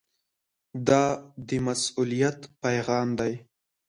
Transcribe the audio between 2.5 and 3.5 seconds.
پیغام دی.